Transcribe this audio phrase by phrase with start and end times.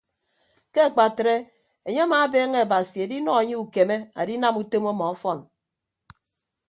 [0.73, 1.35] Ke akpatre
[1.87, 5.39] enye amaabeeñe abasi edinọ anye ukeme adinam utom ọmọ ọfọn.